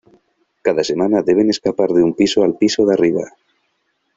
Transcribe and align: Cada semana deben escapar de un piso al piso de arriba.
Cada 0.67 0.83
semana 0.91 1.21
deben 1.29 1.47
escapar 1.51 1.89
de 1.93 2.01
un 2.07 2.13
piso 2.19 2.39
al 2.41 2.57
piso 2.61 2.81
de 2.87 2.93
arriba. 2.97 3.25